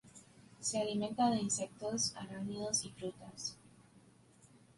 Se 0.59 0.79
alimenta 0.81 1.29
de 1.29 1.37
insectos, 1.37 2.15
arácnidos 2.15 2.83
y 2.85 2.89
frutas. 2.89 3.55